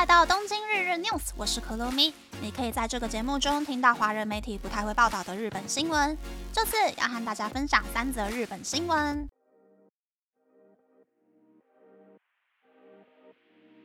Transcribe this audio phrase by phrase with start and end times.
[0.00, 2.14] 来到东京日日 news，我是可露咪。
[2.40, 6.16] 你可以在这个节目中听到华人媒体不太会报道的日本新闻。
[6.54, 9.28] 这次要和大家分享三则日本新闻。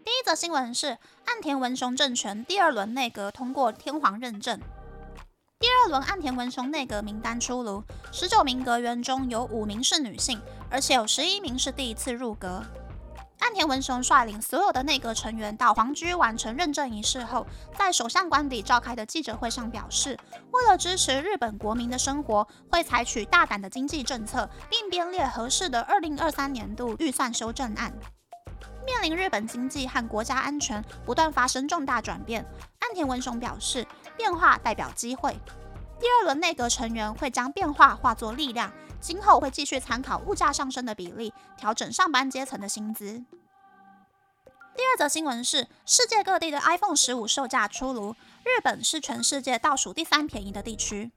[0.06, 4.58] 第一则新闻是岸田文雄政权第二轮内阁通过天皇认证。
[5.60, 12.64] 第二轮岸田文雄内阁名单出炉，十九名阁员中有五名是女性，而且有十一名是第一次入阁。
[13.40, 17.46] 岸田文雄率领所有的内阁成员到皇居完成认证仪式后，
[17.78, 20.18] 在首相官邸召开的记者会上表示，
[20.52, 27.94] 为了支持日本国民的生活，会采取大胆的经济政策，并编列合适的二零二三年度预算修正案。
[28.86, 32.46] 面临日本经济和国家安全不断发生重大转变，
[32.80, 33.86] 岸田文雄表示，
[34.18, 35.38] 变化代表机会。
[36.00, 38.72] 第二轮内阁成员会将变化化作力量。
[39.02, 43.24] 今后会继续参考物价上升的比例，调整上班阶层的薪资。
[44.76, 51.12] 第二则新闻是，世界各地的 iPhone 十五售价出炉，日本是全世界倒数第三便宜的地区。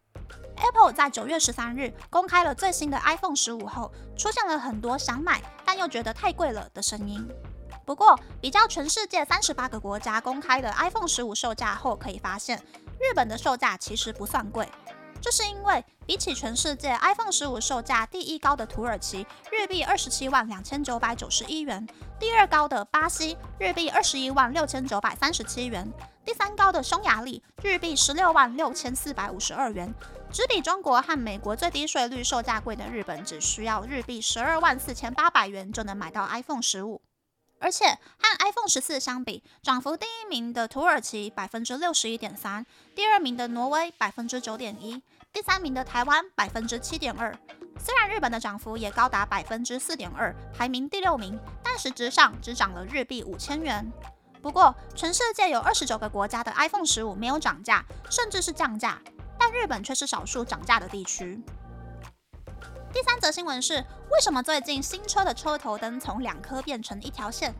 [0.56, 7.27] Apple 在九月十三日公开了最新的 iPhone 十五后，出现了很多想买但又觉得太贵了的声音。
[7.87, 12.62] 不过，比较全世界三十八个国家公开的 iPhone 十五售价后，可以发现
[13.01, 14.69] 日本的售价其实不算贵。
[15.21, 21.85] 这是因为，比起全世界 iPhone 十五售价第一高的土耳其日币二十七万两千九百九十一元，
[22.21, 25.93] 第二高的巴西日币二十一万六千九百三十七元，
[26.25, 29.93] 第三高的匈牙利日币十六万六千四百五十二元，
[30.31, 37.03] 只比中国和美国最低税率售价贵的日本只需要日币十二万四千八百元就能买到 iPhone 十五。
[37.61, 47.37] 而且和 iPhone 十四相比，涨幅第一名的土耳其百分之六十一点三，第二名的挪威百分之九点一，第三名的台湾百分之七点二。
[47.81, 53.91] 虽然日本的涨幅也高达百分之四点二，排名第六名，但实质上只涨了日币五千元。
[54.41, 59.00] 不过，全世界有二十九个国家的 iPhone 十五没有涨价，甚至是降价，
[59.37, 61.41] 但日本却是少数涨价的地区。
[62.93, 67.55] 第三则新闻是，为什么最近新车的车头灯从两颗变成一条线？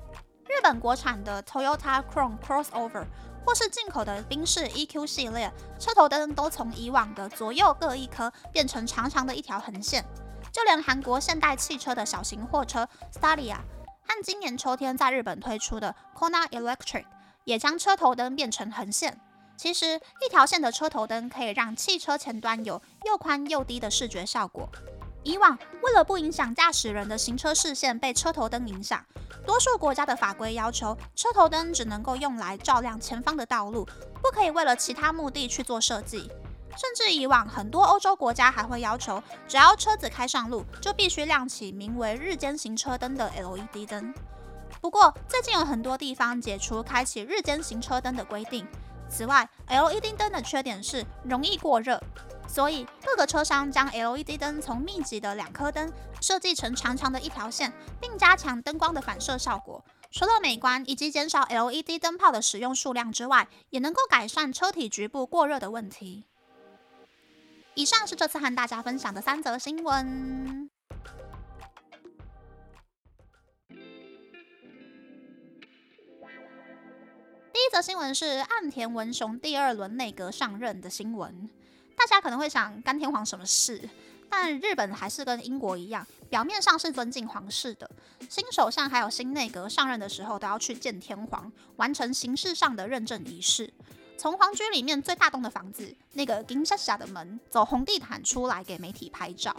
[0.47, 3.05] 日本国产的 Toyota Crown Crossover
[3.45, 10.05] 或是进口的宾士 EQ 系列车头灯都从以往的左右各一颗变成长长的一条横线。
[10.51, 13.57] 就连韩国现代汽车的小型货车 Stadia
[14.03, 17.05] 和今年秋天在日本推出的 Kona Electric
[17.45, 19.21] 也将车头灯变成横线。
[19.57, 24.69] 其实，一条线的车头灯可以让汽车前端有又宽又低的视觉效果。
[25.28, 29.05] 以往，为了不影响驾驶人的行车视线被车头灯影响，
[29.44, 33.87] 多数国家的法规要求车头灯只能够用来照亮前方的道路，
[34.22, 36.31] 不可以为了其他目的去做设计。
[36.78, 44.15] 甚至以往很多欧洲国家还会要求，只要车子开上路，就必须亮起名为“日间行车灯”的 LED 灯。
[44.81, 48.67] 不过，最近有很多地方解除开启日间行车灯的规定。
[49.11, 52.00] 此外，LED 灯的缺点是容易过热。
[52.49, 59.85] 所以各个车商将 LED 灯从密集的两颗灯设计成长长的一条线，并加强灯光的反射效果。
[60.11, 66.25] 除了美观以及减少 LED 灯泡的使用数量之外，也能够改善车体局部过热的问题。
[67.75, 70.71] 以上是这次和大家分享的三则新闻。
[77.53, 81.51] 第一则新闻是岸田文雄第二轮内阁上任的新闻。
[81.99, 83.89] 大家可能会想干天皇什么事？
[84.31, 87.91] 但日本还是跟英国一样，表面上是尊敬皇室的。
[88.29, 93.73] 新首相还有新内阁上任的时候，都要去见天皇，完成形式上的认证仪式。
[94.17, 99.57] 从皇居里面最大栋的房子那个金沙沙的门，走红地毯出来给媒体拍照。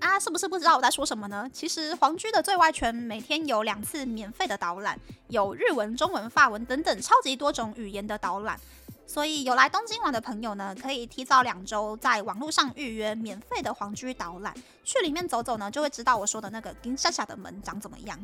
[0.00, 1.48] 啊，是不是不知道我在说什么呢？
[1.52, 4.98] 其实皇居的最外圈每天有两次免费的导览，
[5.28, 8.58] 有日文、中文、法文等等超级多种语言的导览。
[9.10, 14.54] 所以有来东京玩的朋友呢，可以提早两周在网络上预约免费的皇居导览，
[14.84, 18.16] 去里面走走呢，就会知道我说的那个金沙沙的门长怎么样。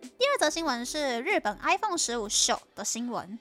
[0.00, 3.38] 第二则新闻是日本 iPhone 十五秀的新闻。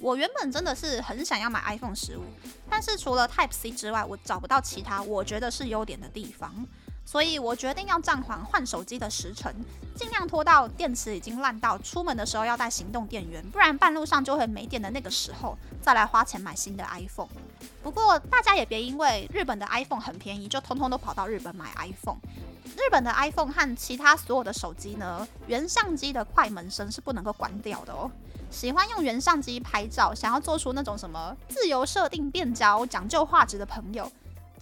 [0.00, 2.24] 我原本真的是很想要买 iPhone 十五，
[2.68, 6.66] 但是除了 Type C 之外，我找不到其他我觉得是优点的地方。
[7.04, 9.52] 所以我决定要暂缓换手机的时程，
[9.94, 17.28] 尽量拖到电池已经烂到出门的时候要带行动电源，不然半路上就会没电的那个时候再来花钱买新的 iPhone。
[17.82, 22.18] 不过大家也别因为日本的 iPhone 很便宜，就通通都跑到日本买 iPhone。
[22.74, 28.10] 日本的 iPhone 和其他所有的手机呢，原相机的快门声是不能够关掉的哦。
[28.50, 34.10] 喜欢用原相机拍照，想要做出那种什么自由设定变焦、讲究画质的朋友。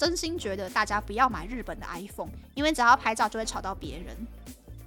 [0.00, 4.17] 真心觉得大家不要买日本的 iPhone，因为只要拍照就会吵到别人。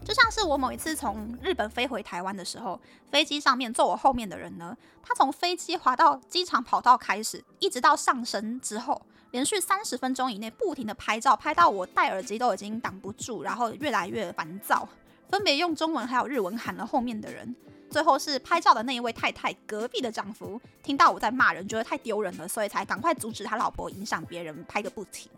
[0.04, 2.82] 就像是我某一次从日本飞回台湾的时候，
[3.12, 9.00] 飞机上面坐我后面的人呢，他从飞机滑到机场跑道开始，一直到上升之后，
[9.30, 14.90] 连续三十分钟以内不停的拍照，拍到我戴耳机都已经挡不住，然后越来越烦躁，
[15.30, 17.56] 分别用中文还有日文喊了后面的人。
[17.94, 25.30] 最后是拍照的那一位太太隔壁的丈夫听到我在骂人，觉得太丢人了，所以才赶快阻止他老婆影响别人拍个不停。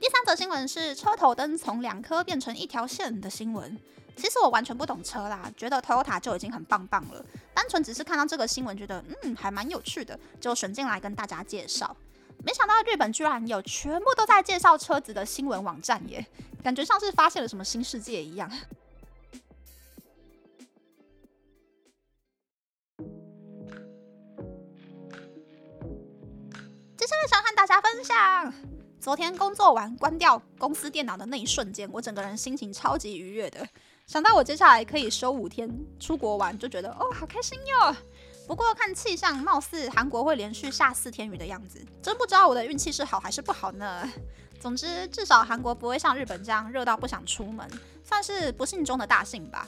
[0.00, 3.76] 第三则新闻是车头灯从两颗变成一条线的新闻。
[4.16, 7.24] 其实我完全不懂车啦，觉得 Toyota 就已经很棒棒了。
[7.52, 11.96] 单纯只是看到这个新闻，觉得嗯还蛮有趣的，就选进来跟大家介绍。
[12.44, 16.24] 没想到日本居然有全部都在介绍车子的新闻网站耶，
[16.62, 18.48] 感觉像是发现了什么新世界一样。
[27.26, 28.52] 想和大家分享。
[29.00, 33.66] 昨天工作完，关掉公司电脑的那一瞬间，我整个人心情超级愉悦的。
[34.06, 37.96] 想到我接下来可以休五天出国玩，就觉得哦，好开心哟。
[38.46, 44.10] 不过看气象，貌似韩国会连续下四天雨的样子，真不知道我的运气是好还是不好呢。
[44.60, 47.66] 总之，至少韩国不会像日本这样热到不想出门，
[48.02, 49.66] 算是不幸中的大幸吧。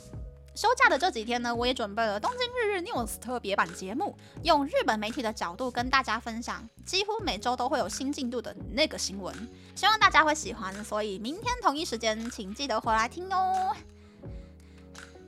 [0.56, 9.34] 休假的这几天呢，我也准备了东京日日 news 特别版节目，用日本媒体的角度跟大家分享，几乎每周都会有新进度的那个新闻，
[9.74, 10.82] 希望大家会喜欢。
[10.82, 13.76] 所以明天同一时间，请记得回来听哦。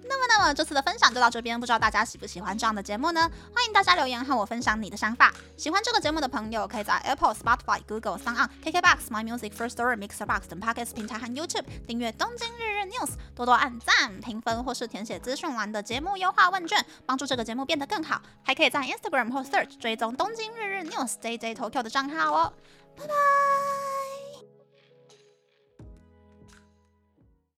[0.08, 3.30] 那么，那么这次的分享就到这边，不知道大家喜不喜欢这样的节目呢？
[3.54, 5.32] 欢迎大家留言和我分享你的想法。
[5.56, 18.22] 喜欢这个节目的朋友，可以在 Apple、Spotify、Google、s o n KKBox、My Music、First Story、Mixer Box 等 Podcast 平台和 YouTube 订阅《东京日日 News》，多多按赞、评分或是填写资讯栏的节目优化问卷，帮助这个节目变得更好。
[18.42, 22.52] 还可以在 Instagram 或 Search 追踪《东京日日 News》JJ Tokyo 的账号哦。
[22.96, 23.97] 拜拜。